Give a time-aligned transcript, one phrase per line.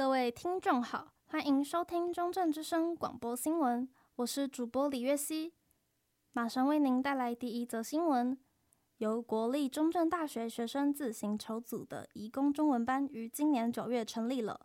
[0.00, 5.52] 各位听众好，欢迎收听中正之声广播新闻，我是主播李月熙，
[6.32, 8.38] 马上为您带来第一则新闻。
[8.96, 14.64] 由国立中正大学学生自行筹组的移工中文班于今年九月成立了，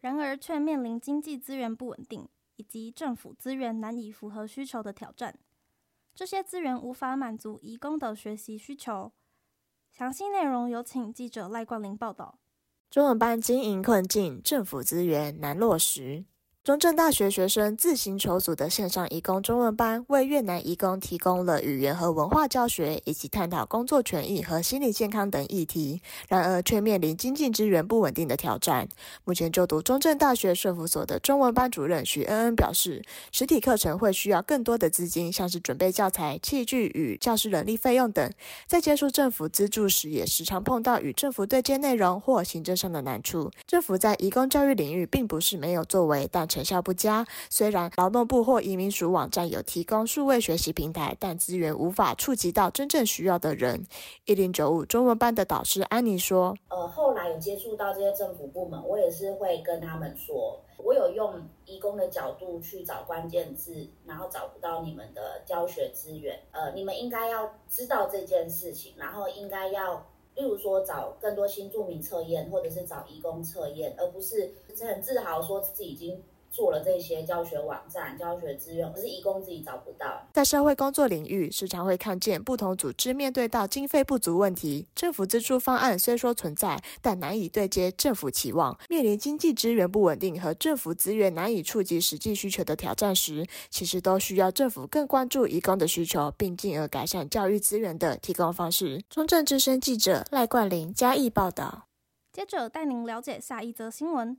[0.00, 2.26] 然而却面临经济资源不稳定
[2.56, 5.38] 以及政府资源难以符合需求的挑战，
[6.14, 9.12] 这些资源无法满足移工的学习需求。
[9.90, 12.38] 详细内容有请记者赖冠霖报道。
[12.90, 16.24] 中文班经营困境，政府资源难落实。
[16.68, 26.02] 中正大学学生自行筹组的线上移工中文班，为越南移工提供了语言和文化教学，以及探讨工作权益和心理健康等议题。
[26.28, 28.86] 然而，却面临经济资源不稳定的挑战。
[29.24, 38.30] 目前就读中正大学社福所的中文班主任许恩恩表示，实体课程会需要更多的资金，像是准备教材、器具与教师人力费用等。
[38.66, 43.50] 在接触政府资助时，也时常碰到与政府对接内容或行政上的难处。
[43.66, 47.24] 政府在移工教育领域并不是没有作为，但成效不佳。
[47.48, 53.86] 虽然劳动部或移民署网站有提供数位学习平台，但资源无法触及到真正需要的人。
[54.24, 66.40] 一零九五中文班的导师安妮说：“呃，后来有接触到这些政府部门，我也是会跟他们说，我有用义工的角度去找关键字，然后找不到你们的教学资源。
[66.50, 70.04] 呃，你们应该要知道这件事情，然后应该要，
[70.34, 76.20] 例如说找更多新住民测验，或者是找义工测验，而不是很自豪说自己已经。”
[76.50, 80.26] 做了这些教学网站、教学资源，可是义工自己找不到。
[80.32, 88.78] 在社会工作领域，时常会看见不同组织面对到经费不足问题，政府资助方案虽说存在，但难以对接政府期望。
[88.88, 99.02] 面临经济资源不稳定和政府资源难以触及实际需求的挑战时，其实都需要政府更关注义工的需求，并进而改善教育资源的提供方式。
[99.08, 101.84] 中正之声记者赖冠霖嘉义报道。
[102.32, 104.38] 接着带您了解下一则新闻。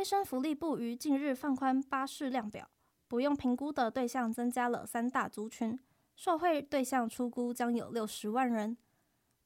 [0.00, 2.70] 卫生福利部于近日放宽巴氏量表，
[3.06, 5.78] 不用评估的对象增加了三大族群，
[6.16, 8.78] 受惠对象出估将有六十万人。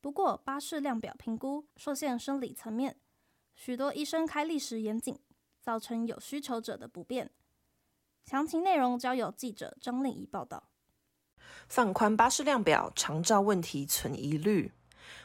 [0.01, 2.97] 不过，巴士量表评估受限生理层面，
[3.57, 5.19] 许多医生开历时严谨，
[5.61, 7.33] 造成有需求者的不便。
[8.25, 10.69] 详情内容交由记者张令仪报道。
[11.67, 14.71] 放宽巴士量表，长照问题存疑虑。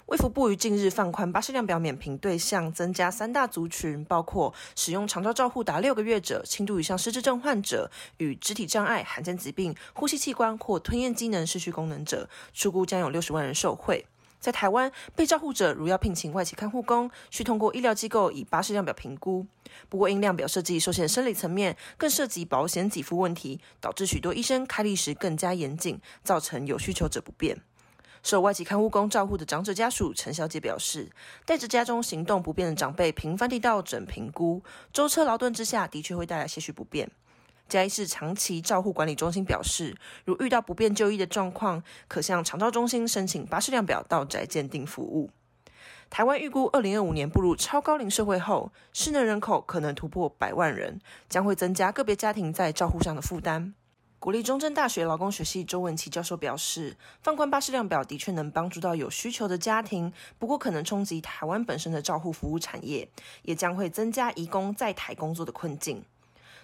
[0.07, 14.05] 卫福部于近日放宽巴氏量表免评对象，增加三大族群，包括使用长照照护达六个月者、轻度以上失智症患者与肢体障碍、罕见疾病、呼吸器官或吞咽机能失去功能者，初估将有六十万人受惠。
[14.39, 19.45] 在台湾，被照护者如要聘请外籍看护工，需通过医疗机构以巴氏量表评估。
[19.89, 27.61] 不过，因量表设计受限生理层面，更涉及保险给付问题，导致许多医生开立时更加严谨，造成有需求者不便。
[28.21, 31.09] 受外籍看护工照护的长者家属陈小姐表示，
[31.45, 37.09] 带着家中行动不便的长辈频繁地到诊评估，舟车劳顿之下的确会带来些许不便。
[37.67, 45.29] 嘉义市长期照护管理中心表示，如遇到不便就医的状况，可向长照中心申请巴士量表到宅鉴定服务。
[46.09, 50.99] 台湾预估二零二五年步入超高龄社会后，失能人口可能突破百万人，
[51.29, 53.75] 将会增加个别家庭在照护上的负担。
[54.19, 63.09] 国立中正大学劳工学系周文琪教授表示，放宽巴士量表的确能帮助到有需求的家庭，不过可能冲击台湾本身的照护服务产业，
[63.43, 66.03] 也将会增加移工在台工作的困境。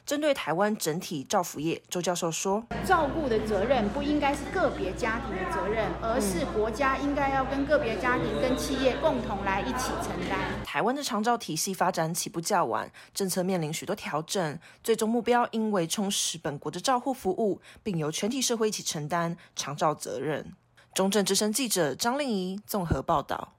[0.05, 20.53] 针对台湾整体照服业，周教授说：“照顾的责任不应该是个别家庭的责任，而是国家应该要跟个别家庭、跟企业共同来一起承担。”台湾的长照体系发展起步较晚，政策面临许多调整，最终目标应为充实本国的照护服务，并由全体社会一起承担长照责任。
[20.93, 23.55] 中正之声记者张令仪综合报道。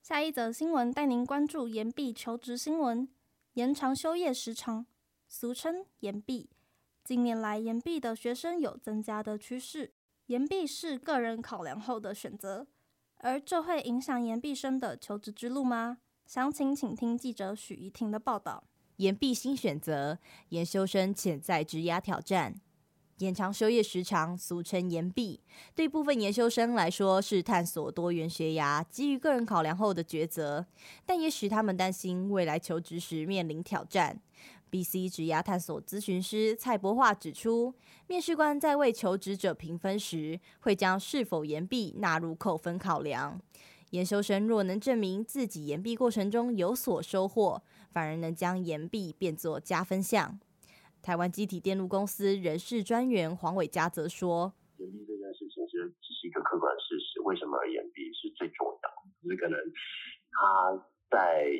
[0.00, 3.08] 下一则新闻带您关注延毕求职新闻，
[3.54, 4.86] 延长休业时长。
[5.36, 6.48] 俗称岩壁，
[7.02, 9.92] 近年来岩壁的学生有增加的趋势。
[10.26, 12.68] 岩壁是个人考量后的选择，
[13.16, 15.98] 而这会影响岩壁生的求职之路吗？
[16.24, 18.62] 详情请听记者许怡婷的报道。
[18.98, 20.20] 岩壁新选择，
[20.50, 22.60] 研修生潜在职涯挑战。
[23.18, 25.40] 延长修业时长，俗称延毕，
[25.74, 30.66] 对部分研修生来说是探索多元学涯、基于个人考量后的抉择，
[31.06, 34.20] 但也使他们担心未来求职时面临挑战。
[34.70, 37.72] BC 职涯探索咨询师蔡博化指出，
[38.08, 43.40] 面试官在为求职者评分时，会将是否延毕纳入扣分考量。
[43.90, 47.62] 研修生若能证明自己延毕过程中有所收获，
[47.92, 50.40] 反而能将延毕变作加分项。
[51.04, 58.88] 台湾积体电路公司人事专员黄伟嘉则说：“延毕这件事情其实只是一个客观事实，为什么而延毕是最重要的，
[59.22, 59.60] 就是可能
[60.32, 61.52] 他在。”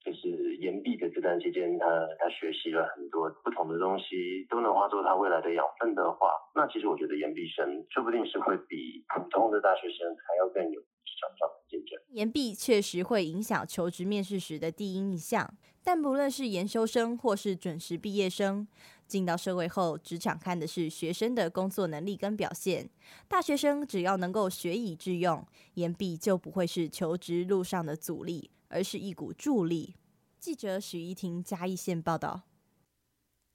[0.00, 1.84] 就是延毕的这段期间，他
[2.18, 12.00] 他学习了很多不同的东西，都能化作他未来的养分的话，那其实我觉得延毕生说不定是会比普通的大学生还要更有向上的竞争。
[12.10, 15.52] 延毕确实会影响求职面试时的第一印象，
[15.88, 18.68] 但不论是研修生或是准时毕业生，
[19.06, 22.90] 进到社会后，职场看的是学生的工作能力跟表现。
[23.26, 25.42] 大学生只要能够学以致用，
[25.76, 28.50] 延毕就不会是求职路上的阻力。
[28.68, 29.94] 而是一股助力。
[30.38, 32.42] 记者许依婷嘉义县报道。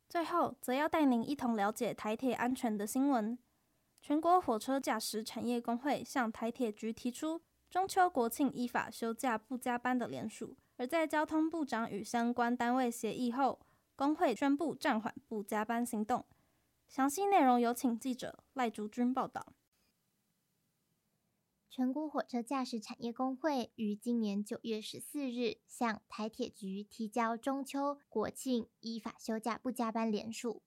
[0.09, 3.37] 最后，则要带您一同了解台铁安全的新闻。
[4.01, 7.39] 全国火车驾驶产业工会向台铁局提出
[7.69, 13.61] 中秋国庆依法休假不加班的联署，而在交通部长与相关单位协议后，
[13.95, 16.25] 工会宣布暂缓不加班行动。
[16.89, 19.53] 详细内容有请记者赖竹君报道。
[21.69, 30.63] 全国火车驾驶产业工会于今年九月十四日向台铁局提交中秋、国庆依法休假不加班联署，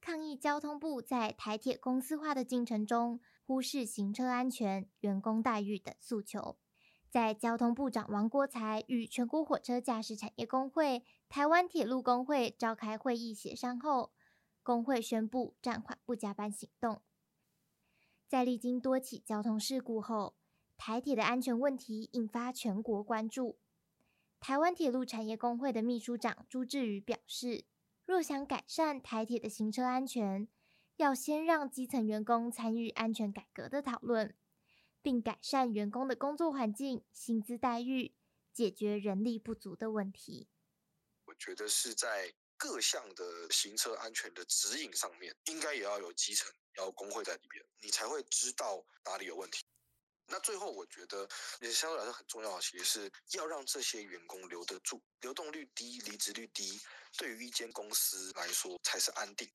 [0.00, 6.56] 抗议交通部在台铁公司化的进程中忽视行车安全、员工待遇等诉求。
[7.12, 14.14] 在交通部长王国材与全国火车驾驶产业工会、台湾铁路工会召开会议协商后，
[14.62, 17.02] 工会宣布暂缓不加班行动。
[18.26, 20.36] 在历经多起交通事故后，
[20.78, 23.58] 台铁的安全问题引发全国关注。
[24.40, 27.66] 台湾铁路产业工会的秘书长朱志宇表示，
[28.06, 30.48] 若想改善台铁的行车安全，
[30.96, 34.34] 要先让基层员工参与安全改革的讨论，
[35.02, 38.14] 并改善员工的工作环境、薪资待遇，
[38.52, 40.48] 解决人力不足的问题。
[41.24, 46.50] 我觉得是在各项的行车安全的指引上面，应该也要有基层。
[46.78, 49.62] 要工会在里边，你才会知道哪里有问题。
[50.26, 51.28] 那最后，我觉得
[51.60, 56.80] 也相对来说很重要的，其实是要让这些员工留得住，流动率低、离职率低，
[57.18, 59.52] 对于一间公司来说才是安定。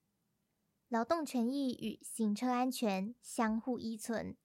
[0.90, 4.38] 劳动权益与行车安全相互依存，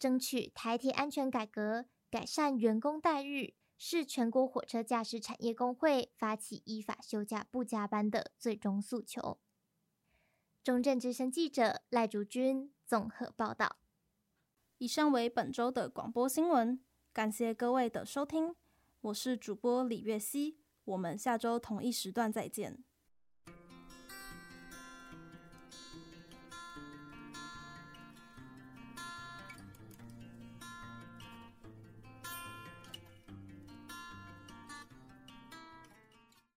[0.00, 9.38] 争取台铁安全改革、改善员工待遇，是全国火车驾驶产业工会发起依法休假不加班的最终诉求。
[10.64, 13.76] 中正之声记者赖竹君综合报道。
[14.78, 16.82] 以上为本周的广播新闻，
[17.12, 18.56] 感谢各位的收听，
[19.02, 22.82] 我是主播李月熙，我们下周同一时段再见。